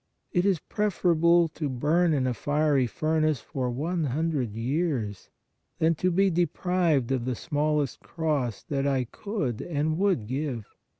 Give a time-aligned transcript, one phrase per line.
[0.33, 5.29] It is preferable to burn in a fiery furnace for one hundred years
[5.77, 10.65] than to be deprived of the smallest cross that I could and would give.